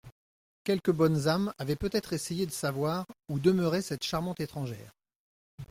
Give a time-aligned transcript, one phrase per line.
[0.63, 4.93] Quelques bonnes âmes avaient peut-être essayé de savoir où demeurait cette charmante étrangère.